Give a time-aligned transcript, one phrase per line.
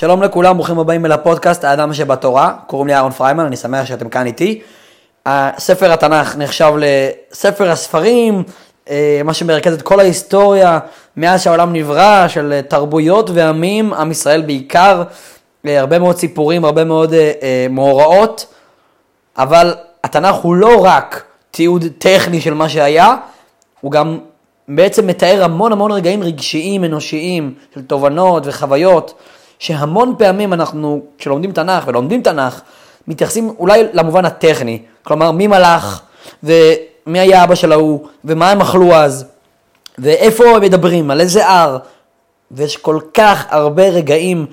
[0.00, 4.08] שלום לכולם, ברוכים הבאים אל הפודקאסט האדם שבתורה, קוראים לי אהרון פריימן, אני שמח שאתם
[4.08, 4.60] כאן איתי.
[5.58, 8.42] ספר התנ"ך נחשב לספר הספרים,
[8.90, 10.78] אה, מה שמרכז את כל ההיסטוריה
[11.16, 15.02] מאז שהעולם נברא, של תרבויות ועמים, עם ישראל בעיקר,
[15.66, 18.46] אה, הרבה מאוד סיפורים, הרבה מאוד אה, מאורעות,
[19.38, 19.74] אבל
[20.04, 23.16] התנ"ך הוא לא רק תיעוד טכני של מה שהיה,
[23.80, 24.18] הוא גם
[24.68, 29.14] בעצם מתאר המון המון רגעים רגשיים, אנושיים, של תובנות וחוויות.
[29.60, 32.60] שהמון פעמים אנחנו, כשלומדים תנ"ך ולומדים תנ"ך,
[33.08, 36.00] מתייחסים אולי למובן הטכני, כלומר מי מלך
[36.42, 39.24] ומי היה אבא של ההוא ומה הם אכלו אז
[39.98, 41.78] ואיפה הם מדברים, על איזה הר
[42.50, 44.46] ויש כל כך הרבה רגעים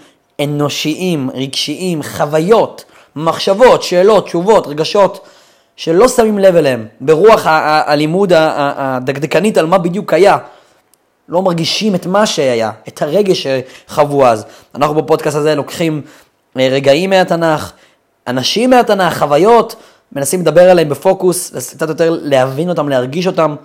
[0.44, 5.28] אנושיים, רגשיים, חוויות, מחשבות, שאלות, תשובות, רגשות
[5.76, 10.38] שלא שמים לב אליהם ברוח הלימוד הדקדקנית על מה בדיוק היה.
[11.30, 14.45] לא מרגישים את מה שהיה, את הרגש שחוו אז.
[14.76, 16.02] אנחנו בפודקאסט הזה לוקחים
[16.59, 17.72] אה, רגעים מהתנ"ך,
[18.27, 19.75] אנשים מהתנ"ך, חוויות,
[20.11, 23.56] מנסים לדבר עליהם בפוקוס, קצת יותר להבין אותם, להרגיש אותם,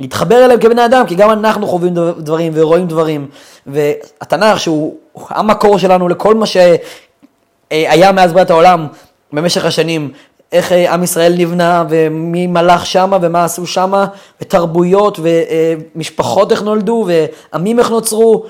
[0.00, 3.28] להתחבר אליהם כבני אדם, כי גם אנחנו חווים דברים ורואים דברים.
[3.66, 4.96] והתנ"ך, שהוא
[5.28, 8.86] המקור שלנו לכל מה שהיה מאז בריאת העולם
[9.32, 10.10] במשך השנים,
[10.52, 14.06] איך אה, עם ישראל נבנה ומי מלך שמה ומה עשו שמה
[14.40, 17.06] ותרבויות ומשפחות איך נולדו
[17.52, 18.44] ועמים איך נוצרו.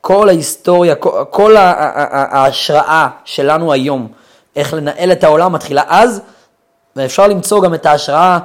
[0.00, 0.94] כל ההיסטוריה,
[1.30, 4.08] כל, ההשראה שלנו היום,
[4.56, 6.20] איך לנהל את העולם מתחילה אז,
[6.96, 8.38] ואפשר למצוא גם את ההשראה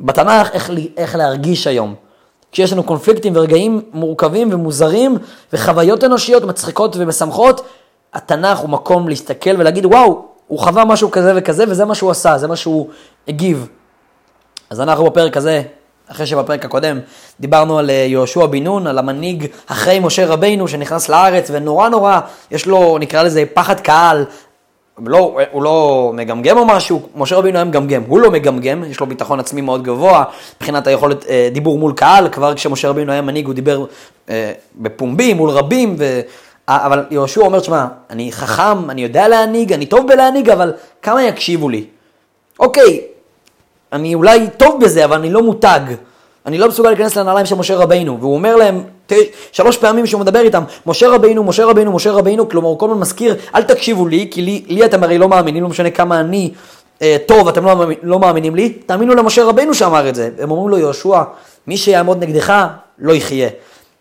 [0.00, 1.94] בתנ"ך איך, איך להרגיש היום.
[2.52, 5.18] כשיש לנו קונפליקטים ורגעים מורכבים ומוזרים
[5.52, 7.66] וחוויות אנושיות מצחיקות ומשמחות,
[8.14, 12.38] התנ"ך הוא מקום להסתכל ולהגיד וואו, הוא חווה משהו כזה וכזה, וזה מה שהוא עשה,
[12.38, 12.88] זה מה שהוא
[13.28, 13.68] הגיב.
[14.70, 15.62] אז אנחנו בפרק הזה,
[16.08, 16.98] אחרי שבפרק הקודם
[17.40, 22.20] דיברנו על אה, יהושע בן נון, על המנהיג אחרי משה רבינו שנכנס לארץ, ונורא נורא,
[22.50, 24.24] יש לו, נקרא לזה, פחד קהל.
[25.06, 29.06] לא, הוא לא מגמגם או משהו, משה רבינו היה מגמגם, הוא לא מגמגם, יש לו
[29.06, 30.24] ביטחון עצמי מאוד גבוה,
[30.56, 33.84] מבחינת היכולת אה, דיבור מול קהל, כבר כשמשה רבינו היה מנהיג הוא דיבר
[34.30, 36.20] אה, בפומבי מול רבים, ו...
[36.68, 40.72] אבל יהושע אומר, שמע, אני חכם, אני יודע להנהיג, אני טוב בלהנהיג, אבל
[41.02, 41.84] כמה יקשיבו לי?
[42.60, 43.00] אוקיי,
[43.92, 45.80] אני אולי טוב בזה, אבל אני לא מותג.
[46.46, 48.20] אני לא מסוגל להיכנס לנעליים של משה רבינו.
[48.20, 48.84] והוא אומר להם,
[49.52, 53.00] שלוש פעמים שהוא מדבר איתם, משה רבינו, משה רבינו, משה רבינו, כלומר הוא כל הזמן
[53.00, 56.52] מזכיר, אל תקשיבו לי, כי לי, לי אתם הרי לא מאמינים, לא משנה כמה אני
[57.02, 60.30] אה, טוב, אתם לא, לא מאמינים לי, תאמינו למשה רבינו שאמר את זה.
[60.38, 61.22] הם אומרים לו, יהושע,
[61.66, 62.66] מי שיעמוד נגדך,
[62.98, 63.48] לא יחיה.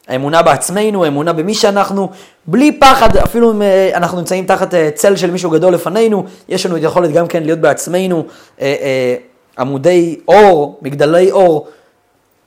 [0.08, 2.10] האמונה בעצמנו, האמונה במי שאנחנו,
[2.46, 6.66] בלי פחד, אפילו אם אה, אנחנו נמצאים תחת אה, צל של מישהו גדול לפנינו, יש
[6.66, 8.26] לנו את יכולת גם כן להיות בעצמנו
[8.62, 9.16] אה,
[9.58, 11.68] עמודי אור, מגדלי אור,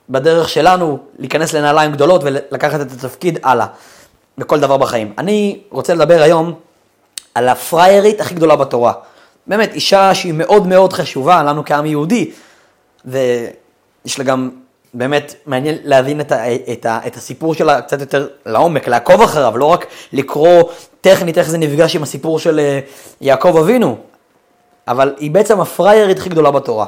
[0.09, 3.65] בדרך שלנו להיכנס לנעליים גדולות ולקחת את התפקיד הלאה,
[4.37, 5.13] בכל דבר בחיים.
[5.17, 6.53] אני רוצה לדבר היום
[7.35, 8.93] על הפריירית הכי גדולה בתורה.
[9.47, 12.31] באמת, אישה שהיא מאוד מאוד חשובה לנו כעם יהודי,
[13.05, 14.49] ויש לה גם
[14.93, 19.57] באמת מעניין להבין את, ה, את, ה, את הסיפור שלה קצת יותר לעומק, לעקוב אחריו,
[19.57, 20.63] לא רק לקרוא
[21.01, 22.79] טכנית איך זה נפגש עם הסיפור של אה,
[23.21, 23.97] יעקב אבינו,
[24.87, 26.85] אבל היא בעצם הפריירית הכי גדולה בתורה,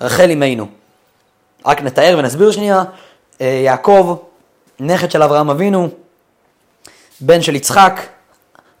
[0.00, 0.66] רחל אמנו.
[1.66, 2.84] רק נתאר ונסביר שנייה,
[3.40, 4.16] אה, יעקב,
[4.80, 5.88] נכד של אברהם אבינו,
[7.20, 8.00] בן של יצחק,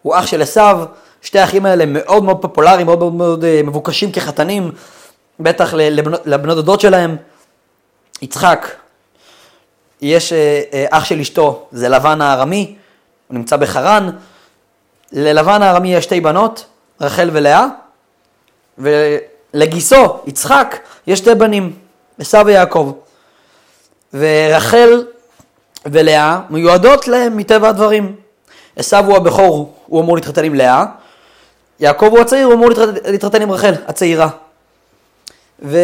[0.02, 0.84] הוא אח של עשיו,
[1.22, 4.70] שתי האחים האלה מאוד מאוד פופולריים, מאוד מאוד, מאוד אה, מבוקשים כחתנים,
[5.40, 7.16] בטח לבנות, לבנות דודות שלהם.
[8.22, 8.66] יצחק,
[10.02, 12.76] יש אה, אה, אח של אשתו, זה לבן הארמי,
[13.28, 14.10] הוא נמצא בחרן.
[15.12, 16.66] ללבן הארמי יש שתי בנות,
[17.00, 17.66] רחל ולאה,
[18.78, 21.76] ולגיסו, יצחק, יש שתי בנים,
[22.18, 22.92] עשו ויעקב.
[24.14, 25.04] ורחל
[25.86, 28.16] ולאה מיועדות להם מטבע הדברים.
[28.76, 30.84] עשו הוא הבכור, הוא אמור להתחתן עם לאה,
[31.80, 32.68] יעקב הוא הצעיר, הוא אמור
[33.04, 34.28] להתחתן עם רחל, הצעירה.
[35.62, 35.78] ו...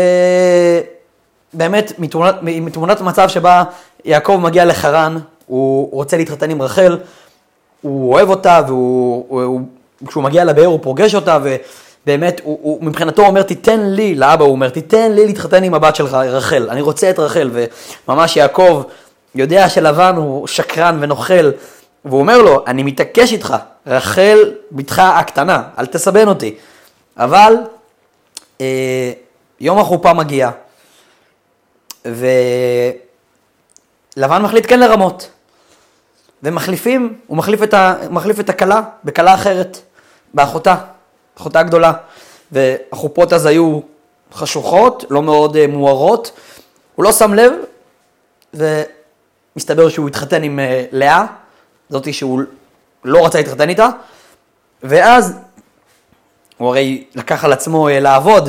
[1.55, 3.65] באמת מתמונת, מתמונת מצב שבה
[4.05, 6.99] יעקב מגיע לחרן, הוא רוצה להתחתן עם רחל,
[7.81, 8.61] הוא אוהב אותה,
[10.03, 14.53] וכשהוא מגיע לבאר הוא פוגש אותה, ובאמת, הוא, הוא מבחינתו אומר, תיתן לי, לאבא הוא
[14.53, 17.51] אומר, תיתן לי להתחתן עם הבת שלך, רחל, אני רוצה את רחל,
[18.09, 18.83] וממש יעקב
[19.35, 21.51] יודע שלבן הוא שקרן ונוכל,
[22.05, 23.57] והוא אומר לו, אני מתעקש איתך,
[23.87, 26.55] רחל בתך הקטנה, אל תסבן אותי.
[27.17, 27.55] אבל
[28.61, 29.13] אה,
[29.61, 30.51] יום החופה מגיע,
[32.05, 32.93] ולבן
[34.43, 35.31] מחליט כן לרמות.
[36.43, 39.79] ומחליפים, הוא מחליף את, ה, מחליף את הכלה בכלה אחרת,
[40.35, 40.77] באחותה,
[41.39, 41.93] אחותה הגדולה.
[42.53, 43.81] והחופות אז היו
[44.33, 46.33] חשוכות, לא מאוד uh, מוארות.
[46.95, 47.53] הוא לא שם לב,
[48.55, 50.63] ומסתבר שהוא התחתן עם uh,
[50.93, 51.25] לאה,
[51.91, 52.43] זאתי שהוא
[53.05, 53.89] לא רצה להתחתן איתה,
[54.83, 55.35] ואז
[56.57, 58.49] הוא הרי לקח על עצמו אה, לעבוד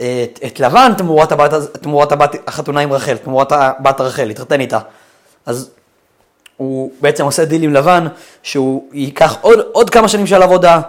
[0.00, 1.52] את, את לבן תמורת הבת,
[1.82, 4.78] תמורת הבת החתונה עם רחל, תמורת הבת רחל, להתחתן איתה.
[5.46, 5.70] אז
[6.56, 8.06] הוא בעצם עושה דיל עם לבן,
[8.42, 10.80] שהוא ייקח עוד, עוד כמה שנים של עבודה,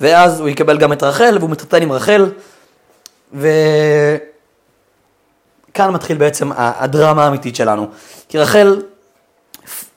[0.00, 2.30] ואז הוא יקבל גם את רחל, והוא מתחתן עם רחל,
[3.32, 3.50] וכאן
[5.76, 7.86] מתחיל בעצם הדרמה האמיתית שלנו.
[8.28, 8.82] כי רחל,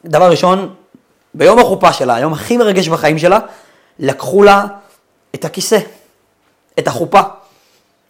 [0.05, 0.73] דבר ראשון,
[1.33, 3.39] ביום החופה שלה, היום הכי מרגש בחיים שלה,
[3.99, 4.65] לקחו לה
[5.35, 5.79] את הכיסא,
[6.79, 7.21] את החופה.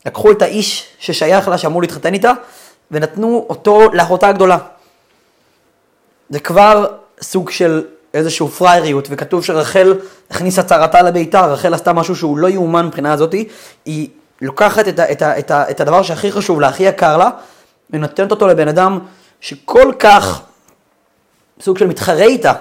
[0.05, 2.31] לקחו את האיש ששייך לה, שאמור להתחתן איתה,
[2.91, 4.57] ונתנו אותו לאחותה הגדולה.
[6.29, 6.85] זה כבר
[7.21, 9.93] סוג של איזושהי פרייריות, וכתוב שרחל
[10.29, 13.47] הכניסה צרתה לביתה, רחל עשתה משהו שהוא לא יאומן מבחינה הזאתי,
[13.85, 14.09] היא
[14.41, 17.29] לוקחת את, ה, את, ה, את, ה, את הדבר שהכי חשוב לה, הכי יקר לה,
[17.89, 18.99] ונותנת אותו לבן אדם
[19.41, 20.41] שכל כך
[21.61, 22.53] סוג של מתחרה איתה,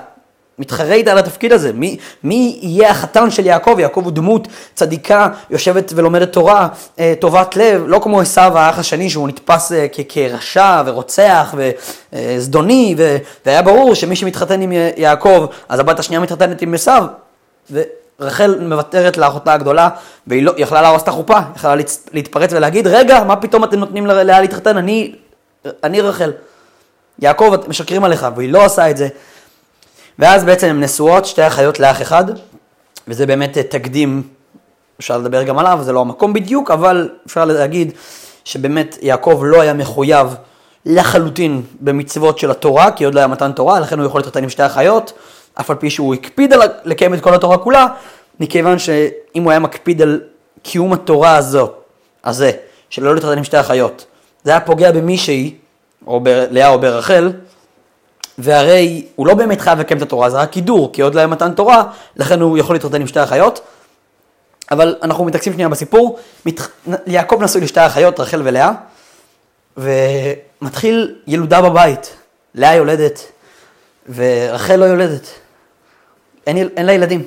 [0.59, 1.73] מתחרה איתה על התפקיד הזה.
[1.73, 3.77] מי, מי יהיה החתן של יעקב?
[3.79, 6.69] יעקב הוא דמות צדיקה, יושבת ולומדת תורה,
[6.99, 11.55] אה, טובת לב, לא כמו עשו האח השני שהוא נתפס אה, כרשע ורוצח
[12.13, 13.17] וזדוני, אה,
[13.47, 16.93] והיה ברור שמי שמתחתן עם יעקב, אז הבת השנייה מתחתנת עם עשו.
[17.71, 19.89] ורחל מוותרת לאחותה הגדולה,
[20.27, 21.75] והיא לא, יכלה להרוס את החופה, יכלה
[22.13, 24.77] להתפרץ ולהגיד, רגע, מה פתאום אתם נותנים לאה להתחתן?
[24.77, 25.15] אני,
[25.85, 26.33] אני רחל.
[27.19, 29.09] יעקב, משקרים עליך, והיא לא עושה את זה.
[30.19, 32.25] ואז בעצם הן נשואות, שתי אחיות לאח אחד,
[33.09, 34.23] וזה באמת תקדים,
[35.01, 37.93] אפשר לדבר גם עליו, זה לא המקום בדיוק, אבל אפשר להגיד
[38.45, 40.35] שבאמת יעקב לא היה מחויב
[40.87, 44.49] לחלוטין במצוות של התורה, כי עוד לא היה מתן תורה, לכן הוא יכול להתחתן עם
[44.49, 45.13] שתי אחיות,
[45.61, 47.87] אף על פי שהוא הקפיד על לקיים את כל התורה כולה,
[48.41, 50.21] מכיוון שאם הוא היה מקפיד על
[50.63, 51.71] קיום התורה הזו,
[52.25, 52.51] הזה,
[52.91, 54.07] של לא להתחתן עם שתי אחיות,
[54.45, 55.55] זה היה פוגע במישהי,
[56.07, 57.33] או בלאה או ברחל,
[58.39, 61.27] והרי הוא לא באמת חייב לקיים את התורה, זה רק קידור, כי עוד לא היה
[61.27, 61.85] מתן תורה,
[62.17, 63.61] לכן הוא יכול להתחתן עם שתי אחיות.
[64.71, 66.61] אבל אנחנו מתעקסים שנייה בסיפור, מת...
[67.07, 68.73] יעקב נשוי לשתי אחיות, רחל ולאה,
[69.77, 72.17] ומתחיל ילודה בבית.
[72.55, 73.33] לאה יולדת,
[74.15, 75.29] ורחל לא יולדת.
[76.47, 77.25] אין, אין לה ילדים.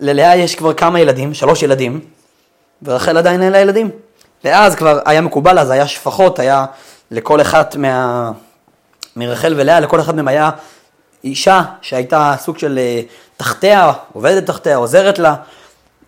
[0.00, 2.00] ללאה יש כבר כמה ילדים, שלוש ילדים,
[2.82, 3.90] ורחל עדיין אין לה ילדים.
[4.44, 6.66] ואז כבר היה מקובל, אז היה שפחות, היה
[7.10, 8.32] לכל אחת מה...
[9.16, 10.50] מרחל ולאה, לכל אחד מהם היה
[11.24, 13.00] אישה שהייתה סוג של אה,
[13.36, 15.34] תחתיה, עובדת תחתיה, עוזרת לה.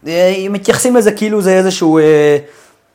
[0.07, 2.37] אה, מתייחסים לזה כאילו זה איזשהו אה,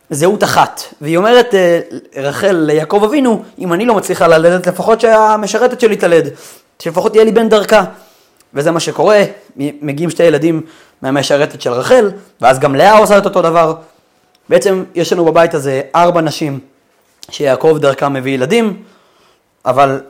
[0.10, 0.82] זהות אחת.
[1.02, 1.80] והיא אומרת, אה,
[2.16, 6.28] רחל ליעקב אבינו, אם אני לא מצליחה ללדת, לפחות שהמשרתת שלי תלד,
[6.80, 7.84] שלפחות יהיה לי בן דרכה.
[8.54, 9.24] וזה מה שקורה,
[9.58, 10.62] מגיעים שתי ילדים
[11.02, 12.12] מהמשרתת של רחל,
[12.42, 13.74] ואז גם לאה עושה את אותו דבר.
[14.50, 16.60] בעצם יש לנו בבית הזה ארבע נשים
[17.32, 18.84] שיעקב דרכם מביא ילדים,
[19.68, 20.02] אבל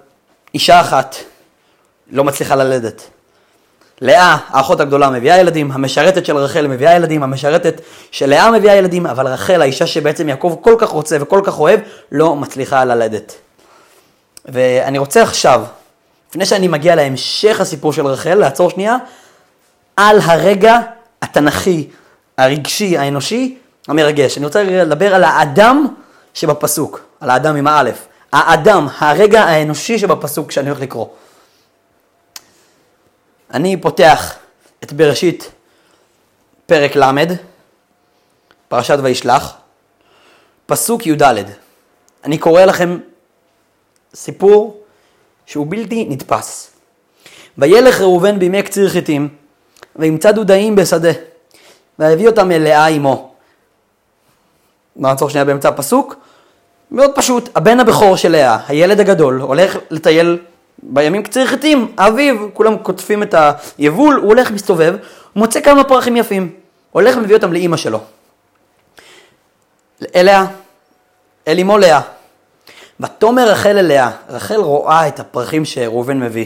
[0.54, 1.15] אישה אחת
[2.12, 3.09] לא מצליחה ללדת.
[4.01, 7.81] לאה, האחות הגדולה, מביאה ילדים, המשרתת של רחל מביאה ילדים, המשרתת
[8.12, 11.80] של לאה מביאה ילדים, אבל רחל, האישה שבעצם יעקב כל כך רוצה וכל כך אוהב,
[12.12, 13.36] לא מצליחה ללדת.
[14.45, 15.63] ואני רוצה עכשיו,
[16.30, 18.98] לפני שאני מגיע להמשך הסיפור של רחל, לעצור שנייה,
[19.95, 20.80] על הרגע
[21.21, 21.88] התנכי,
[22.38, 23.57] הרגשי, האנושי,
[23.88, 24.38] המרגש.
[24.38, 25.88] אני רוצה לדבר על האדם
[26.33, 28.07] שבפסוק, על האדם עם האלף.
[28.31, 31.07] האדם, הרגע האנושי שבפסוק שאני הולך לקרוא.
[33.53, 34.35] אני פותח
[34.83, 35.51] את בראשית
[36.65, 37.24] פרק ל',
[38.67, 39.53] פרשת וישלח,
[40.65, 41.43] פסוק י"ד.
[42.24, 42.98] אני קורא לכם
[44.15, 44.84] סיפור
[45.46, 46.72] שהוא בלתי נתפס.
[47.57, 49.29] וילך ראובן בימי קציר חיטים,
[49.96, 51.12] וימצא דודאים בשדה,
[52.00, 53.34] ויביא אותם אל לאה אמו.
[54.96, 56.15] נעצור שנייה באמצע הפסוק.
[56.91, 60.38] מאוד פשוט, הבן הבכור של לאה, הילד הגדול, הולך לטייל
[60.84, 63.36] בימים קציר חיטים, האביב, כולם קוטפים את
[63.77, 64.96] היבול, הוא הולך מסתובב,
[65.36, 66.53] מוצא כמה פרחים יפים,
[66.91, 68.00] הולך ומביא אותם לאימא שלו.
[70.15, 70.46] אליה,
[71.48, 72.01] אל אמו לאה.
[73.00, 76.46] ותאמר רחל אליה, רחל רואה את הפרחים שראובן מביא.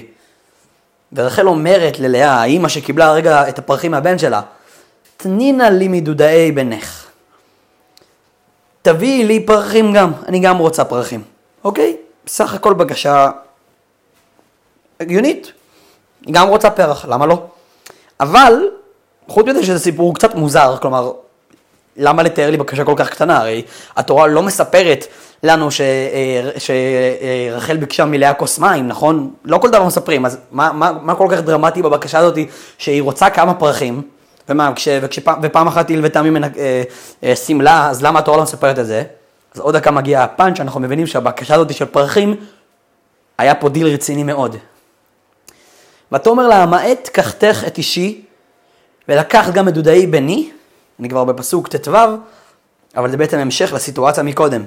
[1.14, 4.42] ורחל אומרת ללאה, האימא שקיבלה הרגע את הפרחים מהבן שלה,
[5.18, 7.11] תנינה לי מדודאי בנך.
[8.82, 11.22] תביאי לי פרחים גם, אני גם רוצה פרחים,
[11.64, 11.98] אוקיי?
[12.26, 13.30] בסך הכל בקשה
[15.00, 15.52] הגיונית,
[16.26, 17.44] היא גם רוצה פרח, למה לא?
[18.20, 18.54] אבל,
[19.28, 21.12] חוץ מזה שזה סיפור קצת מוזר, כלומר,
[21.98, 23.38] למה לתאר לי בקשה כל כך קטנה?
[23.38, 23.62] הרי
[23.96, 25.08] התורה לא מספרת
[25.44, 25.70] לנו
[26.58, 29.34] שרחל ביקשה מלאה כוס מים, נכון?
[29.46, 32.38] לא כל דבר מספרים, אז מה, מה, מה כל כך דרמטי בבקשה הזאת
[32.78, 34.02] שהיא רוצה כמה פרחים?
[34.52, 36.84] ומה, כש, וכשפעם, ופעם אחת הלוותה ממנה אה,
[37.24, 39.04] אה, שמלה, אז למה התורה לא מספרת את זה?
[39.56, 42.36] אז עוד דקה מגיע הפאנץ', אנחנו מבינים שהבקשה הזאת של פרחים,
[43.38, 44.56] היה פה דיל רציני מאוד.
[46.12, 48.22] ותאמר לה, המעט קחתך את אישי,
[49.10, 50.50] ולקחת גם את דודאי בני,
[51.00, 51.98] אני כבר בפסוק ט"ו,
[52.98, 54.64] אבל זה בעצם המשך לסיטואציה מקודם.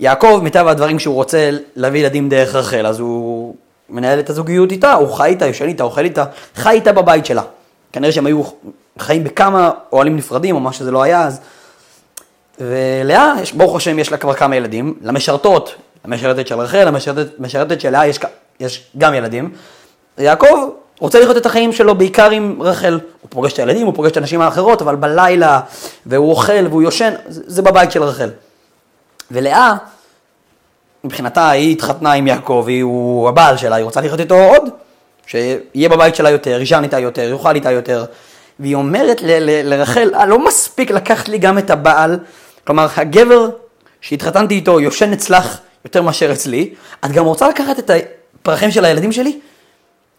[0.00, 3.54] יעקב, מטבע הדברים שהוא רוצה להביא ילדים דרך רחל, אז הוא
[3.88, 7.42] מנהל את הזוגיות איתה, הוא חי איתה, יושן איתה, אוכל איתה, חי איתה בבית שלה.
[7.92, 8.42] כנראה שהם היו
[8.98, 11.40] חיים בכמה אוהלים נפרדים, או מה שזה לא היה אז.
[12.60, 14.94] ולאה, ברוך השם, יש לה כבר כמה ילדים.
[15.02, 16.90] למשרתות, למשרתת של רחל,
[17.38, 18.20] למשרתת של לאה יש,
[18.60, 19.52] יש גם ילדים.
[20.18, 20.68] יעקב
[21.00, 23.00] רוצה לחיות את החיים שלו בעיקר עם רחל.
[23.20, 25.60] הוא פוגש את הילדים, הוא פוגש את הנשים האחרות, אבל בלילה,
[26.06, 28.30] והוא אוכל והוא יושן, זה בבית של רחל.
[29.30, 29.74] ולאה,
[31.04, 34.68] מבחינתה היא התחתנה עם יעקב, הוא הבעל שלה, היא רוצה לחיות איתו עוד,
[35.32, 38.04] שיהיה בבית שלה יותר, יישן איתה יותר, יאכל איתה יותר.
[38.60, 42.18] והיא אומרת ל- ל- לרחל, אה, לא מספיק לקחת לי גם את הבעל,
[42.66, 43.48] כלומר הגבר
[44.00, 46.74] שהתחתנתי איתו יושן אצלך יותר מאשר אצלי,
[47.04, 47.90] את גם רוצה לקחת את
[48.40, 49.40] הפרחים של הילדים שלי?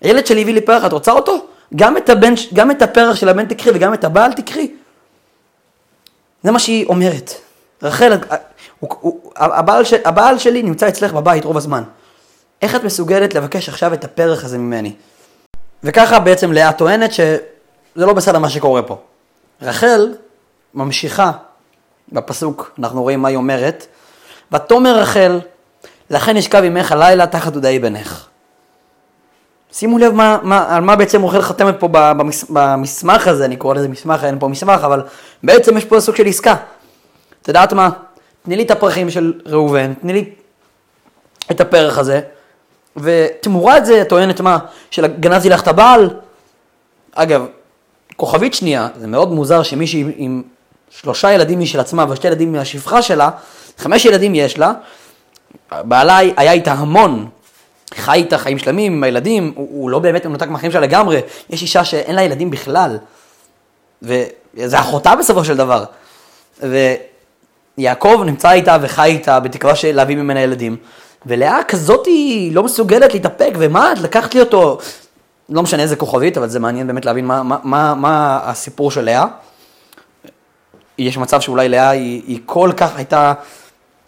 [0.01, 1.45] הילד שלי הביא לי פרח, את רוצה אותו?
[1.75, 4.71] גם את, הבן, גם את הפרח של הבן תקחי וגם את הבעל תקחי.
[6.43, 7.33] זה מה שהיא אומרת.
[7.83, 8.13] רחל,
[8.79, 11.83] הוא, הוא, הבעל, ש, הבעל שלי נמצא אצלך בבית רוב הזמן.
[12.63, 14.93] איך את מסוגלת לבקש עכשיו את הפרח הזה ממני?
[15.83, 17.37] וככה בעצם לאה טוענת שזה
[17.95, 18.97] לא בסדר מה שקורה פה.
[19.61, 20.13] רחל
[20.73, 21.31] ממשיכה
[22.11, 23.87] בפסוק, אנחנו רואים מה היא אומרת,
[24.51, 25.39] ותאמר רחל,
[26.09, 28.27] לכן אשכב עמך הלילה תחת דודאי בנך.
[29.71, 33.75] שימו לב מה, מה, על מה בעצם רחל חתמת פה במס, במסמך הזה, אני קורא
[33.75, 35.01] לזה מסמך, אין פה מסמך, אבל
[35.43, 36.55] בעצם יש פה סוג של עסקה.
[37.41, 37.89] את יודעת מה?
[38.43, 40.29] תני לי את הפרחים של ראובן, תני לי
[41.51, 42.21] את הפרח הזה,
[42.97, 44.57] ותמורת זה טוענת מה?
[44.91, 46.09] שגנזתי לך את הבעל?
[47.15, 47.45] אגב,
[48.15, 50.43] כוכבית שנייה, זה מאוד מוזר שמישהי עם
[50.89, 53.29] שלושה ילדים משל עצמה ושתי ילדים מהשפחה שלה,
[53.77, 54.73] חמש ילדים יש לה,
[55.71, 57.29] בעלה היה איתה המון,
[57.93, 61.61] חי איתה חיים שלמים עם הילדים, הוא, הוא לא באמת מנותק מהחיים שלה לגמרי, יש
[61.61, 62.97] אישה שאין לה ילדים בכלל,
[64.01, 65.83] וזה אחותה בסופו של דבר.
[67.77, 70.77] ויעקב נמצא איתה וחי איתה בתקווה להביא ממנה ילדים.
[71.25, 74.77] ולאה כזאת היא לא מסוגלת להתאפק, ומה, את לקחת לי אותו,
[75.49, 79.01] לא משנה איזה כוכבית, אבל זה מעניין באמת להבין מה, מה, מה, מה הסיפור של
[79.01, 79.25] לאה.
[80.97, 83.33] יש מצב שאולי לאה היא, היא כל כך הייתה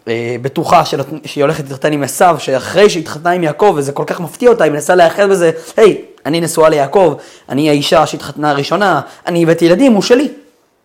[0.08, 4.04] אה, בטוחה של, שהיא הולכת להתחתן עם עשיו, שאחרי שהיא התחתנה עם יעקב, וזה כל
[4.06, 7.14] כך מפתיע אותה, היא מנסה להיאחד בזה, היי, אני נשואה ליעקב,
[7.48, 10.28] אני האישה שהתחתנה הראשונה, אני הבאתי ילדים, הוא שלי.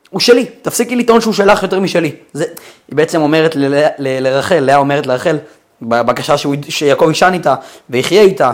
[0.10, 2.12] הוא שלי, תפסיקי לטעון שהוא שלך יותר משלי.
[2.34, 2.46] זה,
[2.88, 3.56] היא בעצם אומרת
[4.00, 5.38] לרחל, לאה אומרת לרחל,
[5.82, 7.56] בבקשה שהוא, שיעקב יישן איתה
[7.90, 8.52] ויחיה איתה,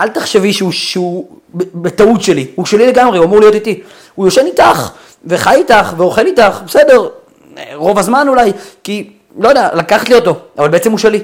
[0.00, 3.82] אל תחשבי שהוא, שהוא בטעות שלי, הוא שלי לגמרי, הוא אמור להיות איתי.
[4.14, 4.90] הוא יושן איתך,
[5.24, 7.08] וחי איתך, ואוכל איתך, בסדר,
[7.74, 8.52] רוב הזמן אולי,
[8.84, 11.20] כי, לא יודע, לקחת לי אותו, אבל בעצם הוא שלי.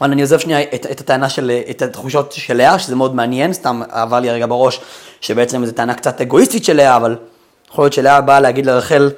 [0.00, 3.52] אבל אני עוזב שנייה את, את הטענה של, את התחושות של לאה, שזה מאוד מעניין,
[3.52, 4.80] סתם עבר לי הרגע בראש,
[5.20, 7.16] שבעצם זו טענה קצת אגואיסטית של לאה, אבל
[7.70, 9.10] יכול להיות שלאה באה להגיד לרחל,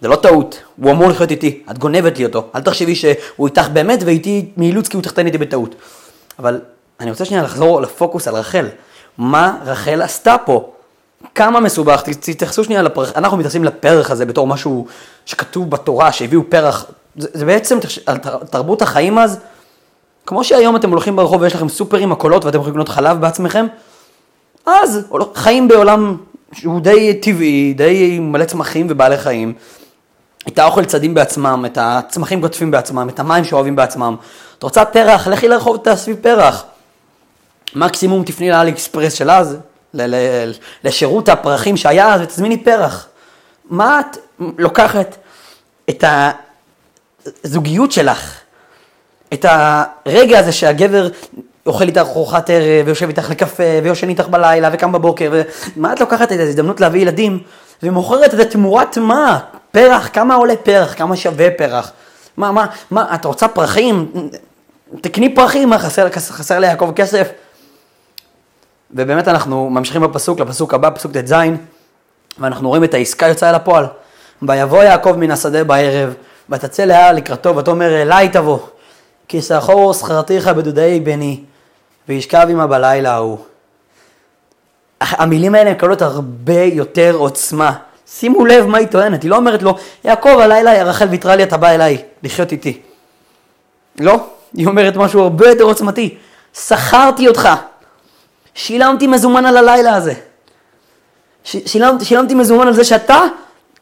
[0.00, 3.68] זה לא טעות, הוא אמור לחיות איתי, את גונבת לי אותו, אל תחשבי שהוא איתך
[3.68, 5.74] באמת ואיתי מאילוץ כי הוא תחתן איתי בטעות.
[6.38, 6.60] אבל
[7.00, 8.66] אני רוצה שנייה לחזור לפוקוס על רחל,
[9.18, 10.72] מה רחל עשתה פה?
[11.34, 14.86] כמה מסובך, תתייחסו שנייה לפרח, אנחנו מתייחסים לפרח הזה בתור משהו
[15.26, 18.18] שכתוב בתורה, שהביאו פרח, זה, זה בעצם על
[18.50, 19.38] תרבות החיים אז,
[20.26, 23.66] כמו שהיום אתם הולכים ברחוב ויש לכם סופר עם הקולות ואתם יכולים לקנות חלב בעצמכם,
[24.66, 26.16] אז חיים בעולם
[26.52, 29.52] שהוא די טבעי, די מלא צמחים ובעלי חיים,
[30.48, 34.16] את האוכל צדים בעצמם, את הצמחים קוטפים בעצמם, את המים שאוהבים בעצמם.
[34.58, 36.64] את רוצה פרח, לכי לרחוב ותאספי פרח.
[37.74, 39.56] מקסימום תפני לאלי אקספרס של אז,
[40.84, 43.06] לשירות הפרחים שהיה אז ותזמיני פרח.
[43.70, 44.16] מה את
[44.58, 45.16] לוקחת
[45.90, 46.04] את
[47.44, 48.34] הזוגיות שלך,
[49.32, 51.08] את הרגע הזה שהגבר
[51.66, 55.32] אוכל איתך ארוחת ערב, ויושב איתך לקפה, ויושן איתך בלילה, וקם בבוקר,
[55.76, 57.42] ומה את לוקחת את ההזדמנות להביא ילדים,
[57.82, 59.38] ומוכרת את זה תמורת מה?
[59.72, 60.94] פרח, כמה עולה פרח?
[60.94, 61.92] כמה שווה פרח?
[62.36, 64.12] מה, מה, מה, את רוצה פרחים?
[65.00, 67.28] תקני פרחים, מה, חסר, חסר ליעקב כסף?
[68.90, 71.34] ובאמת אנחנו ממשיכים בפסוק, לפסוק הבא, פסוק ט"ז,
[72.38, 73.86] ואנחנו רואים את העסקה יוצאה לפועל.
[74.42, 76.14] ויבוא יעקב מן השדה בערב,
[76.50, 78.58] ותצא לאה לקראתו, ותאמר אליי תבוא,
[79.28, 81.40] כי סחור שכרתיך בדודי בני,
[82.08, 83.38] וישכב עמה בלילה ההוא.
[85.00, 87.72] המילים האלה מקבלות הרבה יותר עוצמה.
[88.18, 91.56] שימו לב מה היא טוענת, היא לא אומרת לו, יעקב הלילה רחל ויתרה לי אתה
[91.56, 92.80] בא אליי לחיות איתי.
[93.98, 94.16] לא,
[94.54, 96.16] היא אומרת משהו הרבה יותר עוצמתי.
[96.54, 97.48] שכרתי אותך,
[98.54, 100.14] שילמתי מזומן על הלילה הזה.
[101.44, 103.20] שילמת, שילמתי מזומן על זה שאתה,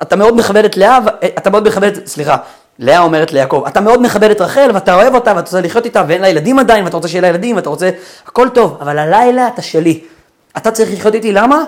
[0.02, 0.98] אתה מאוד מכבד את לאה,
[1.38, 2.36] אתה מאוד מכבד, סליחה,
[2.78, 6.04] לאה אומרת ליעקב, אתה מאוד מכבד את רחל ואתה אוהב אותה ואתה רוצה לחיות איתה
[6.08, 7.90] ואין לה ילדים עדיין ואתה רוצה שיהיה לה ילדים ואתה רוצה,
[8.26, 10.00] הכל טוב, אבל הלילה אתה שלי.
[10.56, 11.64] אתה צריך לחיות איתי, למה?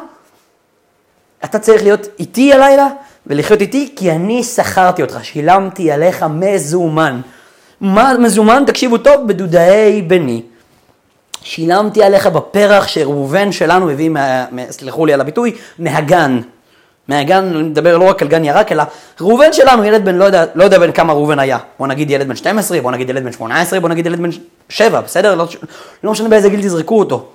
[1.45, 2.87] אתה צריך להיות איתי הלילה
[3.27, 7.21] ולחיות איתי, כי אני שכרתי אותך, שילמתי עליך מזומן.
[7.81, 8.63] מה מזומן?
[8.67, 10.43] תקשיבו טוב, בדודאי בני.
[11.43, 16.41] שילמתי עליך בפרח שראובן שלנו הביא, מה, סלחו לי על הביטוי, מהגן.
[17.09, 18.83] מהגן, אני מדבר לא רק על גן ירק, אלא
[19.21, 21.59] ראובן שלנו, ילד בן, לא יודע, לא יודע בן כמה ראובן היה.
[21.79, 24.31] בוא נגיד ילד בן 12, בוא נגיד ילד בן 18, בוא נגיד ילד בן
[24.69, 25.35] 7, בסדר?
[25.35, 25.47] לא,
[26.05, 27.27] לא משנה באיזה גיל תזרקו אותו.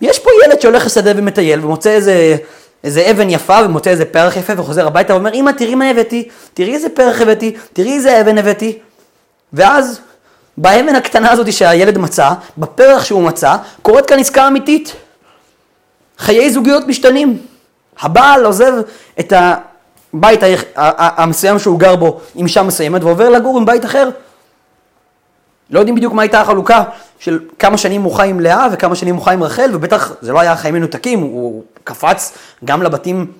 [0.00, 2.36] יש פה ילד שהולך לשדה ומטייל ומוצא איזה,
[2.84, 6.74] איזה אבן יפה ומוצא איזה פרח יפה וחוזר הביתה ואומר, אמא, תראי מה הבאתי, תראי
[6.74, 8.78] איזה פרח הבאתי, תראי איזה אבן הבאתי.
[9.52, 10.00] ואז
[10.56, 14.92] באבן הקטנה הזאת שהילד מצא, בפרח שהוא מצא, קורית כאן עסקה אמיתית.
[16.18, 17.38] חיי זוגיות משתנים.
[18.00, 18.72] הבעל עוזב
[19.20, 19.32] את
[20.14, 20.40] הבית
[20.76, 24.10] המסוים שהוא גר בו עם אישה מסוימת ועובר לגור עם בית אחר.
[25.70, 26.82] לא יודעים בדיוק מה הייתה החלוקה
[27.18, 30.32] של כמה שנים הוא חי עם לאה וכמה שנים הוא חי עם רחל, ובטח זה
[30.32, 33.32] לא היה חיים מנותקים, הוא קפץ גם לבתים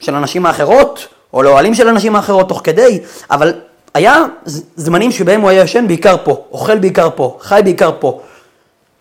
[0.00, 3.52] של הנשים האחרות, או לאוהלים של הנשים האחרות תוך כדי, אבל
[3.94, 4.24] היה
[4.76, 8.20] זמנים שבהם הוא היה ישן בעיקר פה, אוכל בעיקר פה, חי בעיקר פה.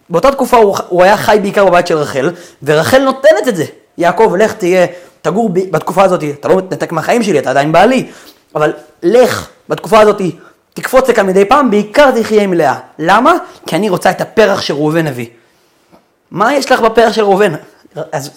[0.10, 2.32] באותה תקופה הוא, הוא היה חי בעיקר בבית של רחל,
[2.64, 3.66] ורחל נותנת את זה.
[3.98, 4.86] יעקב, לך תהיה,
[5.22, 8.08] תגור בתקופה הזאת, אתה לא מתנתק מהחיים שלי, אתה עדיין בעלי,
[8.56, 10.22] אבל לך בתקופה הזאת,
[10.74, 12.80] תקפוץ לכאן מדי פעם, בעיקר תחיה עם לאה.
[13.00, 13.34] למה?
[13.66, 15.28] כי אני רוצה את הפרח שראובן הביא.
[16.32, 17.54] מה יש לך בפרח של ראובן?
[18.12, 18.32] אז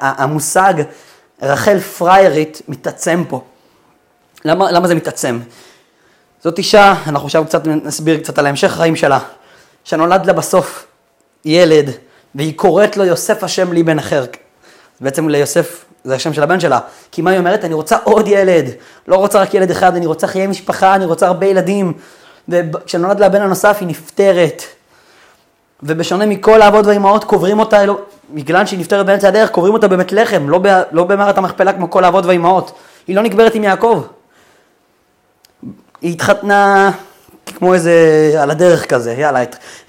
[0.00, 0.74] המושג
[1.42, 3.44] רחל פריירית מתעצם פה.
[4.44, 5.40] למה, למה זה מתעצם?
[6.42, 9.18] זאת אישה, אנחנו עכשיו קצת נסביר קצת על המשך החיים שלה,
[9.84, 10.86] שנולד לה בסוף
[11.44, 11.90] ילד,
[12.34, 14.24] והיא קוראת לו יוסף השם לי בן אחר.
[15.00, 16.78] בעצם ליוסף זה השם של הבן שלה.
[17.12, 17.64] כי מה היא אומרת?
[17.64, 18.64] אני רוצה עוד ילד.
[19.08, 21.92] לא רוצה רק ילד אחד, אני רוצה חיי משפחה, אני רוצה הרבה ילדים.
[22.48, 24.62] וכשנולד לה הבן הנוסף היא נפטרת.
[25.82, 27.98] ובשונה מכל האבות והאימהות, קוברים אותה, לא,
[28.34, 30.60] בגלל שהיא נפטרת באמצע הדרך, קוברים אותה בבית לחם, לא,
[30.92, 32.72] לא במערת המכפלה כמו כל האבות והאימהות.
[33.06, 34.02] היא לא נקברת עם יעקב.
[36.02, 36.90] היא התחתנה
[37.58, 37.92] כמו איזה
[38.38, 39.40] על הדרך כזה, יאללה,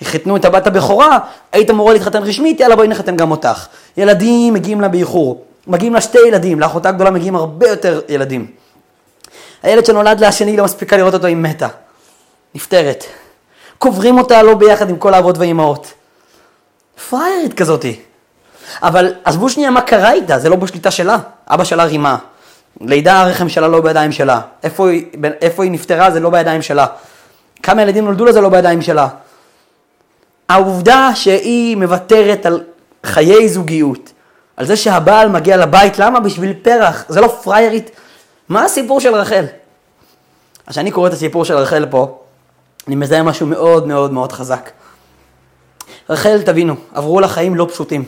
[0.04, 1.20] חיתנו את הבת הבכורה,
[1.52, 3.68] היית אמורה להתחתן רשמית, יאללה בואי נחתן גם אותך.
[3.98, 8.52] ילדים מגיעים לה באיחור, מגיעים לה שתי ילדים, לאחותה הגדולה מגיעים הרבה יותר ילדים.
[9.64, 11.68] הילד שנולד לה השני לא מספיקה לראות אותו, היא מתה,
[12.56, 13.04] נפטרת.
[13.78, 15.94] קוברים אותה לא ביחד עם כל האבות והאימהות.
[17.10, 18.00] פריירית כזאתי.
[18.82, 21.18] אבל עזבו שנייה מה קרה איתה, זה לא בשליטה שלה.
[21.48, 22.18] אבא שלה רימה.
[22.82, 24.42] לידה הרחם שלה לא בידיים שלה.
[24.64, 25.06] איפה היא,
[25.42, 26.86] איפה היא נפטרה זה לא בידיים שלה.
[27.64, 29.08] כמה ילדים נולדו לזה לא בידיים שלה.
[30.50, 32.64] העובדה שהיא מוותרת על
[33.06, 34.12] חיי זוגיות,
[34.58, 36.20] על זה שהבעל מגיע לבית, למה?
[36.20, 37.91] בשביל פרח, זה לא פריירית.
[38.50, 39.46] מה הסיפור של רחל?
[40.67, 42.20] אז כשאני קורא את הסיפור של רחל פה,
[42.88, 44.70] אני מזהה משהו מאוד מאוד מאוד חזק.
[46.10, 48.04] רחל, תבינו, עברו לה חיים לא פשוטים.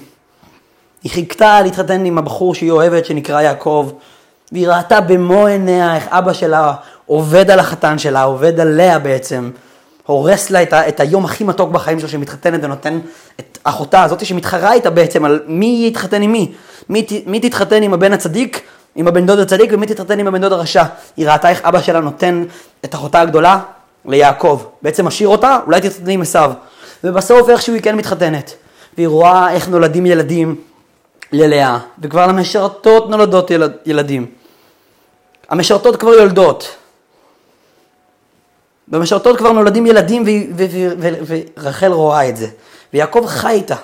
[1.04, 3.92] היא חיכתה להתחתן עם הבחור שהיא אוהבת, שנקרא יעקב,
[4.52, 6.74] והיא ראתה במו עיניה איך אבא שלה
[7.06, 9.52] עובד על החתן שלה, עובד עליה בעצם,
[10.10, 13.00] הורס לה את, ה, את היום הכי מתוק בחיים שלה, שמתחתנת ונותן
[13.40, 16.52] את אחותה, הזאת שמתחרה איתה בעצם על מי יתחתן עם מי.
[16.90, 18.62] מי, מי תתחתן עם הבן הצדיק,
[18.96, 20.84] עם הבן דוד הצדיק, ומי תתחתן עם הבן דוד הרשע.
[21.18, 22.44] היא ראתה איך אבא שלה נותן
[22.86, 23.60] את אחותה הגדולה
[24.06, 24.64] ליעקב.
[24.82, 26.52] בעצם משאיר אותה, אולי תתחתן עם עשיו.
[27.04, 28.54] ובסוף איכשהו היא כן מתחתנת.
[28.98, 30.56] והיא רואה איך נולדים ילדים
[31.32, 34.26] ללאה, וכבר למשרתות נולדות ילד, ילדים.
[35.50, 36.76] המשרתות כבר יולדות.
[38.90, 40.24] במשרתות כבר נולדים ילדים
[41.58, 42.48] ורחל רואה את זה.
[42.94, 43.76] ויעקב חי איתה.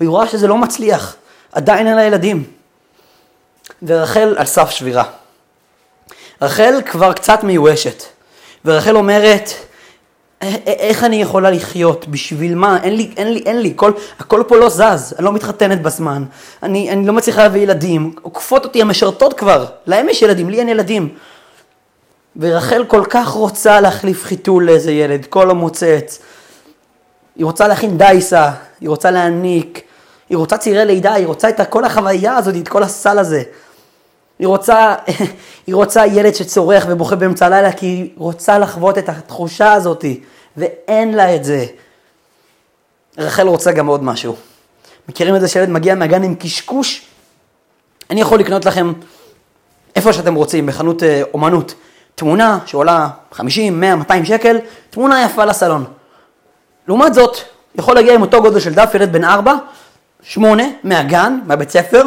[0.00, 1.16] והיא רואה שזה לא מצליח.
[1.52, 2.44] עדיין אין לה ילדים.
[3.82, 5.04] ורחל על סף שבירה.
[6.42, 8.02] רחל כבר קצת מיואשת.
[8.64, 9.50] ורחל אומרת,
[10.66, 12.08] איך אני יכולה לחיות?
[12.08, 12.78] בשביל מה?
[12.82, 13.72] אין לי, אין לי, אין לי.
[13.76, 16.24] כל, הכל פה לא זז, אני לא מתחתנת בזמן.
[16.62, 18.14] אני, אני לא מצליחה להביא ילדים.
[18.22, 19.66] עוקפות אותי המשרתות כבר.
[19.86, 21.08] להם יש ילדים, לי אין ילדים.
[22.38, 26.18] ורחל כל כך רוצה להחליף חיתול לאיזה ילד, כל המוצץ.
[27.36, 29.82] היא רוצה להכין דייסה, היא רוצה להעניק,
[30.28, 33.42] היא רוצה צעירי לידה, היא רוצה את כל החוויה הזאת, את כל הסל הזה.
[34.38, 34.94] היא רוצה,
[35.66, 40.04] היא רוצה ילד שצורח ובוכה באמצע הלילה, כי היא רוצה לחוות את התחושה הזאת,
[40.56, 41.66] ואין לה את זה.
[43.18, 44.36] רחל רוצה גם עוד משהו.
[45.08, 47.02] מכירים את זה שילד מגיע מהגן עם קשקוש?
[48.10, 48.92] אני יכול לקנות לכם
[49.96, 51.74] איפה שאתם רוצים, בחנות אה, אומנות.
[52.18, 54.58] תמונה שעולה 50, 100, 200 שקל,
[54.90, 55.84] תמונה יפה לסלון.
[56.88, 57.36] לעומת זאת,
[57.74, 59.54] יכול להגיע עם אותו גודל של דף ילד בן 4,
[60.22, 62.02] 8, מהגן, מהבית ספר,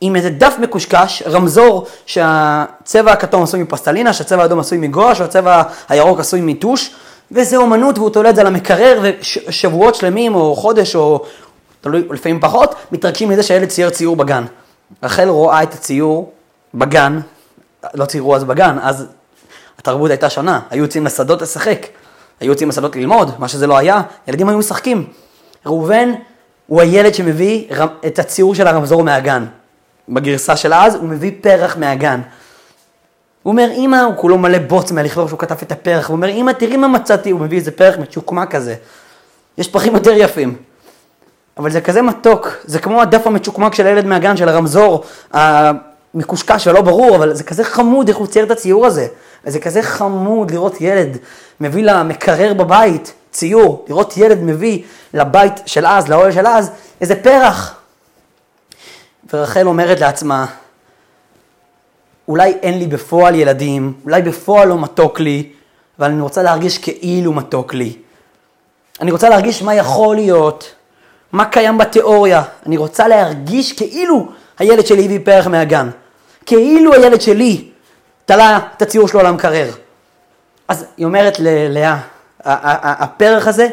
[0.00, 6.20] עם איזה דף מקושקש, רמזור שהצבע הכתום עשוי מפסטלינה, שהצבע האדום עשוי מגואה, שהצבע הירוק
[6.20, 6.94] עשוי מטוש,
[7.32, 11.24] וזה אומנות והוא תולה את זה על המקרר, ושבועות שלמים או חודש או
[11.80, 14.44] תלוי, לפעמים פחות, מתרגשים מזה שהילד צייר ציור בגן.
[15.02, 16.32] רחל רואה את הציור
[16.74, 17.20] בגן,
[17.94, 19.06] לא ציירו אז בגן, אז
[19.78, 21.86] התרבות הייתה שונה, היו יוצאים לשדות לשחק,
[22.40, 25.06] היו יוצאים לשדות ללמוד, מה שזה לא היה, ילדים היו משחקים.
[25.66, 26.12] ראובן
[26.66, 27.64] הוא הילד שמביא
[28.06, 29.44] את הציור של הרמזור מהגן.
[30.08, 32.20] בגרסה של אז הוא מביא פרח מהגן.
[33.42, 36.52] הוא אומר, אמא, הוא כולו מלא בוץ מהלכלוך שהוא כתב את הפרח, הוא אומר, אמא,
[36.52, 38.74] תראי מה מצאתי, הוא מביא איזה פרח מצ'וקמה כזה.
[39.58, 40.56] יש פרחים יותר יפים.
[41.58, 45.04] אבל זה כזה מתוק, זה כמו הדף המצ'וקמק של הילד מהגן, של הרמזור
[46.18, 49.06] המקושקש ולא ברור, אבל זה כזה חמוד איך הוא צייר את הציור הזה.
[49.44, 51.16] וזה כזה חמוד לראות ילד
[51.60, 54.82] מביא למקרר בבית ציור, לראות ילד מביא
[55.14, 57.74] לבית של אז, לאוהל של אז, איזה פרח.
[59.32, 60.46] ורחל אומרת לעצמה,
[62.28, 65.52] אולי אין לי בפועל ילדים, אולי בפועל לא מתוק לי,
[65.98, 67.96] אבל אני רוצה להרגיש כאילו מתוק לי.
[69.00, 70.74] אני רוצה להרגיש מה יכול להיות,
[71.32, 72.42] מה קיים בתיאוריה.
[72.66, 74.28] אני רוצה להרגיש כאילו
[74.58, 75.90] הילד שלי הביא פרח מהגן.
[76.48, 77.64] כאילו הילד שלי
[78.24, 79.70] תלה את הציור שלו על המקרר.
[80.68, 81.98] אז היא אומרת ללאה,
[82.44, 83.68] הפרח הזה,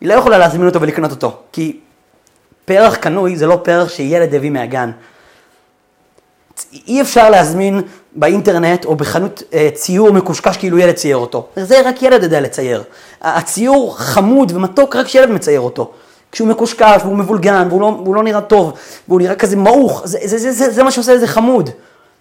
[0.00, 1.80] היא לא יכולה להזמין אותו ולקנות אותו, כי
[2.64, 4.90] פרח קנוי זה לא פרח שילד הביא מהגן.
[6.88, 7.82] אי אפשר להזמין
[8.12, 11.46] באינטרנט או בחנות אה, ציור מקושקש כאילו ילד צייר אותו.
[11.56, 12.82] זה רק ילד יודע לצייר.
[13.22, 15.92] הציור חמוד ומתוק רק שילד מצייר אותו.
[16.32, 18.72] כשהוא מקושקש והוא מבולגן והוא לא, והוא לא נראה טוב
[19.08, 21.70] והוא נראה כזה מעוך, זה, זה, זה, זה, זה מה שעושה לזה חמוד.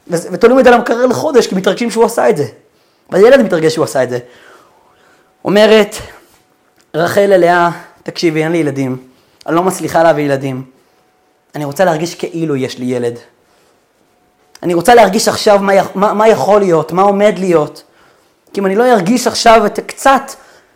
[0.07, 2.45] ותולים את זה למקרר לחודש כי מתרגשים שהוא עשה את זה.
[3.09, 4.19] והילד מתרגש שהוא עשה את זה.
[5.45, 5.95] אומרת
[6.93, 7.69] רחל ללאה,
[8.03, 8.97] תקשיבי, אין לי ילדים.
[9.47, 10.63] אני לא מצליחה להביא ילדים.
[11.55, 13.19] אני רוצה להרגיש כאילו יש לי ילד.
[14.63, 17.83] אני רוצה להרגיש עכשיו מה, מה, מה יכול להיות, מה עומד להיות.
[18.53, 20.31] כי אם אני לא ארגיש עכשיו את קצת,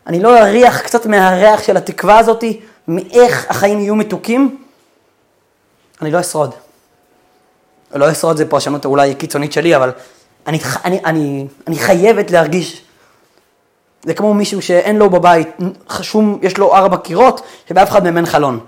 [0.08, 4.58] אני לא אריח קצת מהריח של התקווה הזאתי, מאיך החיים יהיו מתוקים,
[6.02, 6.54] אני לא אשרוד.
[7.96, 9.92] לא אשרוד זה פרשנות אולי קיצונית שלי, אבל
[10.48, 12.82] אני, אני, אני, אני חייבת להרגיש.
[14.04, 15.48] זה כמו מישהו שאין לו בבית,
[16.02, 18.60] שום, יש לו ארבע קירות, שבאף אחד מהם אין חלון.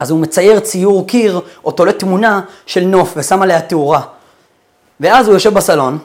[0.00, 4.02] אז הוא מצייר ציור קיר, או תולה תמונה של נוף, ושם עליה תאורה.
[5.00, 5.98] ואז הוא יושב בסלון,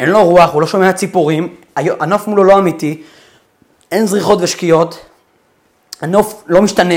[0.00, 3.02] אין לו רוח, הוא לא שומע ציפורים, הנוף מולו לא אמיתי,
[3.92, 4.98] אין זריחות ושקיעות,
[6.00, 6.94] הנוף לא משתנה.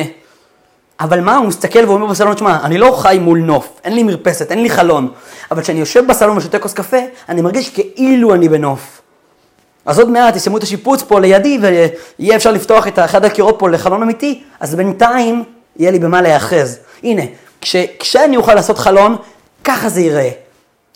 [1.03, 4.51] אבל מה, הוא מסתכל ואומר בסלון, שמע, אני לא חי מול נוף, אין לי מרפסת,
[4.51, 5.11] אין לי חלון,
[5.51, 6.97] אבל כשאני יושב בסלון ושותה כוס קפה,
[7.29, 9.01] אני מרגיש כאילו אני בנוף.
[9.85, 13.69] אז עוד מעט יסיימו את השיפוץ פה לידי ויהיה אפשר לפתוח את אחד הקירות פה
[13.69, 15.43] לחלון אמיתי, אז בינתיים
[15.77, 16.79] יהיה לי במה להיאחז.
[17.03, 17.21] הנה,
[17.61, 19.15] כש, כשאני אוכל לעשות חלון,
[19.63, 20.29] ככה זה ייראה.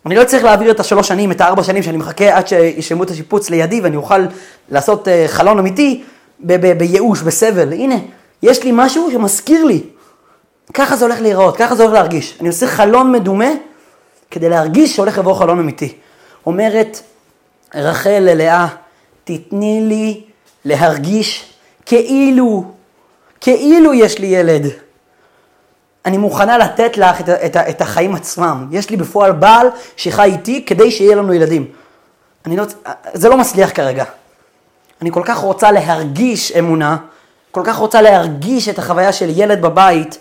[0.06, 3.10] אני לא צריך להעביר את השלוש שנים, את הארבע שנים שאני מחכה עד שישלמו את
[3.10, 4.26] השיפוץ לידי ואני אוכל
[4.70, 6.04] לעשות uh, חלון אמיתי
[6.40, 7.74] בייאוש, בסבל.
[7.74, 7.96] הנה,
[8.44, 9.82] יש לי משהו שמזכיר לי.
[10.74, 12.38] ככה זה הולך להיראות, ככה זה הולך להרגיש.
[12.40, 13.50] אני עושה חלון מדומה
[14.32, 15.94] כדי להרגיש שהולך לבוא חלון אמיתי.
[16.46, 17.02] אומרת
[17.76, 18.68] רחל ללאה,
[19.24, 20.24] תתני לי
[20.66, 21.54] להרגיש
[21.86, 22.64] כאילו,
[23.42, 24.66] כאילו יש לי ילד.
[26.06, 28.68] אני מוכנה לתת לך את, את, את החיים עצמם.
[28.72, 31.66] יש לי בפועל בעל שחי איתי כדי שיהיה לנו ילדים.
[32.46, 32.64] אני לא,
[33.14, 34.04] זה לא מצליח כרגע.
[35.02, 36.98] אני כל כך רוצה להרגיש אמונה,
[37.52, 40.18] כל כך רוצה להרגיש את החוויה של ילד בבית,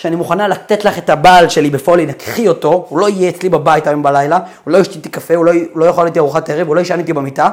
[0.00, 3.86] שאני מוכנה לתת לך את הבעל שלי בפועל, נקחי אותו, הוא לא יהיה אצלי בבית
[3.86, 6.76] היום בלילה, הוא לא ישתית איתי קפה, הוא לא, לא יאכל איתי ארוחת ערב, הוא
[6.76, 7.50] לא ישן איתי במיטה.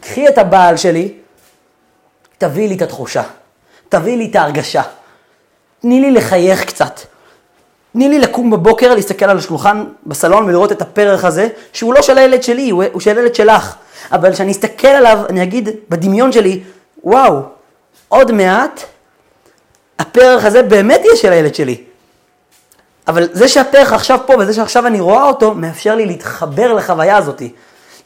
[0.00, 1.12] קחי את הבעל שלי,
[2.38, 3.22] תביאי לי את התחושה,
[3.88, 4.82] תביאי לי את ההרגשה.
[5.80, 7.00] תני לי לחייך קצת.
[7.92, 12.18] תני לי לקום בבוקר, להסתכל על השולחן בסלון ולראות את הפרח הזה, שהוא לא של
[12.18, 13.74] הילד שלי, הוא של הילד שלך.
[14.12, 16.62] אבל כשאני אסתכל עליו, אני אגיד בדמיון שלי,
[17.04, 17.42] וואו,
[18.08, 18.80] עוד מעט
[19.98, 21.89] הפרח הזה באמת יהיה של הילד שלי.
[23.10, 27.52] אבל זה שהפרח עכשיו פה וזה שעכשיו אני רואה אותו, מאפשר לי להתחבר לחוויה הזאתי.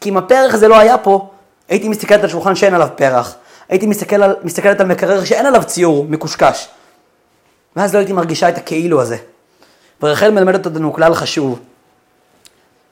[0.00, 1.28] כי אם הפרח הזה לא היה פה,
[1.68, 3.34] הייתי מסתכלת על שולחן שאין עליו פרח.
[3.68, 6.68] הייתי מסתכל על, מסתכלת על מקרר שאין עליו ציור מקושקש.
[7.76, 9.16] ואז לא הייתי מרגישה את הכאילו הזה.
[10.02, 11.60] ורחל מלמדת אותנו כלל חשוב,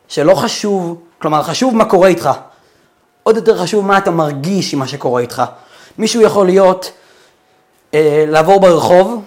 [0.09, 2.31] שלא חשוב, כלומר חשוב מה קורה איתך,
[3.23, 5.43] עוד יותר חשוב מה אתה מרגיש עם מה שקורה איתך.
[5.99, 6.93] מישהו יכול להיות,
[7.95, 9.23] אה, לעבור ברחוב,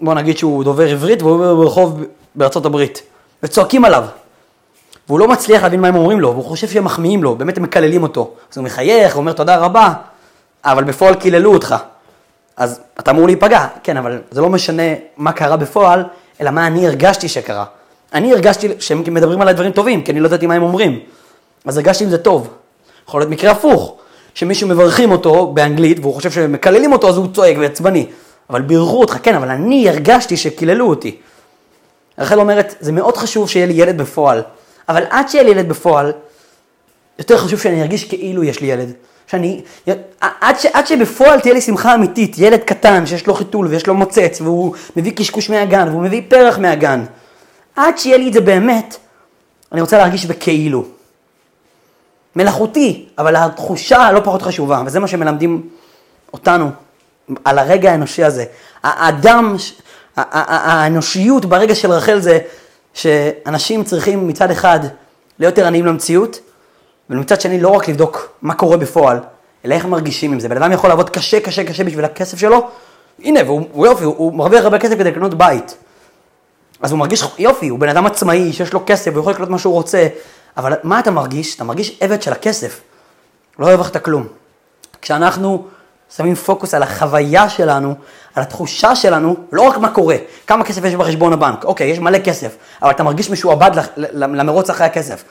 [0.00, 2.02] בוא נגיד שהוא דובר עברית והוא ברחוב
[2.34, 3.02] בארצות הברית,
[3.42, 4.04] וצועקים עליו.
[5.08, 7.62] והוא לא מצליח להבין מה הם אומרים לו, והוא חושב שהם מחמיאים לו, באמת הם
[7.62, 8.30] מקללים אותו.
[8.52, 9.92] אז הוא מחייך, הוא אומר תודה רבה,
[10.64, 11.76] אבל בפועל קיללו אותך.
[12.56, 14.82] אז אתה אמור להיפגע, כן, אבל זה לא משנה
[15.16, 16.04] מה קרה בפועל,
[16.40, 17.64] אלא מה אני הרגשתי שקרה.
[18.14, 21.00] אני הרגשתי שהם מדברים עליי דברים טובים, כי אני לא ידעתי מה הם אומרים.
[21.64, 22.48] אז הרגשתי עם זה טוב.
[23.08, 23.94] יכול להיות מקרה הפוך,
[24.34, 28.06] שמישהו מברכים אותו באנגלית, והוא חושב שמקללים אותו, אז הוא צועק ועצבני.
[28.50, 31.16] אבל בירכו אותך, כן, אבל אני הרגשתי שקיללו אותי.
[32.18, 34.42] רחל אומרת, זה מאוד חשוב שיהיה לי ילד בפועל,
[34.88, 36.12] אבל עד שיהיה לי ילד בפועל,
[37.18, 38.92] יותר חשוב שאני ארגיש כאילו יש לי ילד.
[39.26, 39.62] שאני,
[40.20, 43.94] עד, ש, עד שבפועל תהיה לי שמחה אמיתית, ילד קטן שיש לו חיתול ויש לו
[43.94, 47.04] מוצץ והוא מביא קשקוש מהגן והוא מביא פרח מהגן,
[47.76, 48.96] עד שיהיה לי את זה באמת,
[49.72, 50.84] אני רוצה להרגיש בכאילו.
[52.36, 55.68] מלאכותי, אבל התחושה לא פחות חשובה, וזה מה שמלמדים
[56.32, 56.70] אותנו
[57.44, 58.44] על הרגע האנושי הזה.
[58.82, 59.56] האדם,
[60.16, 62.38] האנושיות ברגע של רחל זה
[62.94, 64.80] שאנשים צריכים מצד אחד
[65.38, 66.40] להיות ערניים למציאות,
[67.10, 69.18] ומצד שני לא רק לבדוק מה קורה בפועל,
[69.64, 70.48] אלא איך מרגישים עם זה.
[70.48, 72.68] בן אדם יכול לעבוד קשה, קשה, קשה בשביל הכסף שלו,
[73.22, 75.76] הנה, והוא יופי, הוא מרוויח הרבה כסף כדי לקנות בית.
[76.82, 79.58] אז הוא מרגיש יופי, הוא בן אדם עצמאי, שיש לו כסף, הוא יכול לקנות מה
[79.58, 80.08] שהוא רוצה,
[80.56, 81.56] אבל מה אתה מרגיש?
[81.56, 82.80] אתה מרגיש עבד של הכסף.
[83.58, 84.26] לא הרווחת כלום.
[85.02, 85.66] כשאנחנו
[86.16, 87.94] שמים פוקוס על החוויה שלנו,
[88.34, 92.18] על התחושה שלנו, לא רק מה קורה, כמה כסף יש בחשבון הבנק, אוקיי, יש מלא
[92.18, 95.24] כסף, אבל אתה מרגיש משועבד למרוץ אחרי הכסף.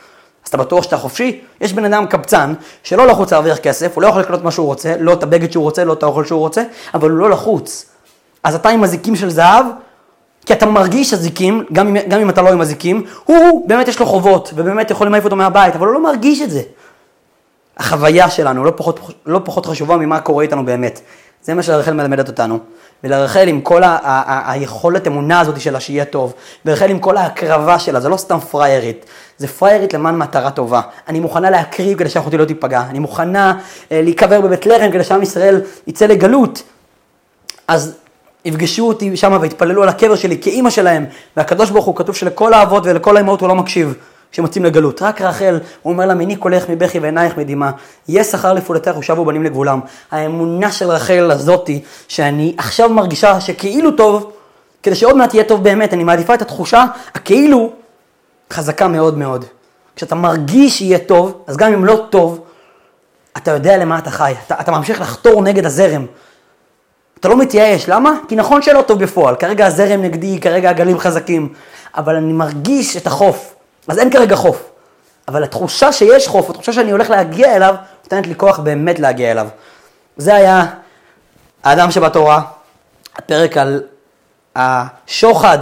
[0.44, 1.42] אז אתה בטוח שאתה חופשי?
[1.62, 4.96] יש בן אדם קבצן שלא לחוץ להרוויח כסף, הוא לא יכול לקנות מה שהוא רוצה,
[5.00, 6.64] לא את הבגד שהוא רוצה, לא את האוכל שהוא רוצה,
[6.94, 7.86] אבל הוא לא לחוץ.
[8.44, 9.66] אז אתה עם אזיקים של זהב,
[10.46, 14.00] כי אתה מרגיש אזיקים, גם אם, גם אם אתה לא עם אזיקים, הוא באמת יש
[14.00, 16.62] לו חובות, ובאמת יכול למעיף אותו מהבית, אבל הוא לא מרגיש את זה.
[17.80, 21.02] החוויה שלנו לא פחות, לא פחות חשובה ממה קורה איתנו באמת.
[21.42, 22.60] זה מה שרחל מלמדת אותנו.
[23.04, 26.34] ולרחל עם כל ה- ה- ה- היכולת אמונה הזאת שלה שיהיה טוב,
[26.66, 29.06] ורחל עם כל ההקרבה שלה, זה לא סתם פריירית,
[29.38, 30.82] זה פריירית למען מטרה טובה.
[31.08, 33.60] אני מוכנה להקריב כדי שאחותי לא תיפגע, אני מוכנה
[33.92, 36.64] אה, להיקבר בבית לחם כדי שעם ישראל יצא לגלות.
[37.68, 37.96] אז
[38.46, 41.06] יפגשו אותי שם ויתפללו על הקבר שלי כאימא שלהם,
[41.38, 43.94] והקדוש ברוך הוא כתוב שלכל האבות ולכל האמהות הוא לא מקשיב.
[44.32, 45.02] כשהם יוצאים לגלות.
[45.02, 47.72] רק רחל, הוא אומר לה, מיני קולך מבכי ועינייך מדמעה,
[48.08, 49.80] יהיה שכר לפעולתך ושבו בנים לגבולם.
[50.12, 54.32] האמונה של רחל הזאתי, שאני עכשיו מרגישה שכאילו טוב,
[54.84, 57.72] כדי שעוד מעט יהיה טוב באמת, אני מעדיפה את התחושה הכאילו
[58.54, 59.46] חזקה מאוד מאוד.
[59.96, 62.44] כשאתה מרגיש שיהיה טוב, אז גם אם לא טוב,
[63.38, 66.06] אתה יודע למה אתה חי, אתה, אתה ממשיך לחתור נגד הזרם.
[67.20, 68.12] אתה לא מתייאש, למה?
[68.28, 71.54] כי נכון שלא טוב בפועל, כרגע הזרם נגדי, כרגע הגלים חזקים,
[71.96, 73.56] אבל אני מרגיש את החוף.
[73.88, 74.70] אז אין כרגע חוף.
[75.28, 79.48] אבל התחושה שיש חוף, התחושה שאני הולך להגיע אליו, נותנת לי כוח באמת להגיע אליו.
[80.18, 80.66] זה היה
[81.64, 82.42] האדם שבתורה,
[83.16, 83.84] הפרק על
[84.56, 85.58] השוחד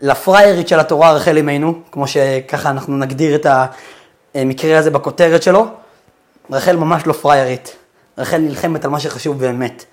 [0.00, 3.46] לפריירית של התורה רחל אמנו, כמו שככה אנחנו נגדיר את
[4.34, 5.66] המקרה הזה בכותרת שלו.
[6.50, 7.76] רחל ממש לא פריירית,
[8.18, 9.84] רחל נלחמת על מה שחשוב באמת,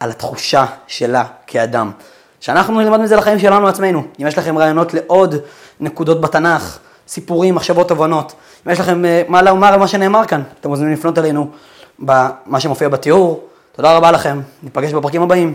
[0.00, 1.92] על התחושה שלה כאדם.
[2.40, 4.02] שאנחנו נלמד מזה לחיים שלנו עצמנו.
[4.22, 5.34] אם יש לכם רעיונות לעוד
[5.80, 8.32] נקודות בתנ"ך, סיפורים, מחשבות, תובנות,
[8.66, 11.50] אם יש לכם אה, מה לומר על מה שנאמר כאן, אתם מוזמנים לפנות אלינו
[11.98, 13.44] במה שמופיע בתיאור.
[13.72, 15.54] תודה רבה לכם, ניפגש בפרקים הבאים.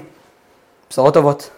[0.90, 1.50] בשורות טובות.